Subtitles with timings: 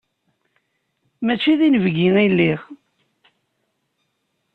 [1.25, 2.61] Mačči d inebgi i lliɣ.